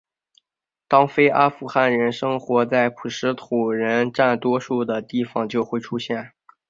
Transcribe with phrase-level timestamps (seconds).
[0.87, 6.33] 当非阿富汗人生活在普什图人占多数的地方就会出现。